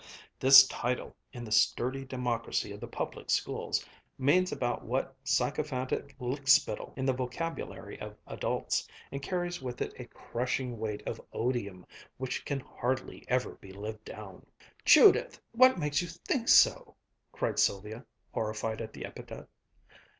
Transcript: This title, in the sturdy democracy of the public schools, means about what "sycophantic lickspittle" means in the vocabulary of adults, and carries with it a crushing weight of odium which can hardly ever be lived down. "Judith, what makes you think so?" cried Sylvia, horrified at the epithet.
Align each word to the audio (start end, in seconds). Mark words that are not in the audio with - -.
This 0.39 0.65
title, 0.67 1.15
in 1.31 1.43
the 1.43 1.51
sturdy 1.51 2.05
democracy 2.05 2.71
of 2.71 2.79
the 2.79 2.87
public 2.87 3.29
schools, 3.29 3.85
means 4.17 4.51
about 4.51 4.83
what 4.83 5.15
"sycophantic 5.23 6.15
lickspittle" 6.19 6.87
means 6.87 6.97
in 6.97 7.05
the 7.05 7.13
vocabulary 7.13 7.99
of 8.01 8.17
adults, 8.25 8.87
and 9.11 9.21
carries 9.21 9.61
with 9.61 9.79
it 9.79 9.93
a 9.99 10.07
crushing 10.07 10.79
weight 10.79 11.07
of 11.07 11.21
odium 11.33 11.85
which 12.17 12.43
can 12.45 12.61
hardly 12.61 13.25
ever 13.27 13.51
be 13.57 13.71
lived 13.71 14.03
down. 14.05 14.43
"Judith, 14.85 15.39
what 15.51 15.77
makes 15.77 16.01
you 16.01 16.07
think 16.07 16.47
so?" 16.49 16.95
cried 17.31 17.59
Sylvia, 17.59 18.03
horrified 18.33 18.81
at 18.81 18.93
the 18.93 19.05
epithet. 19.05 19.47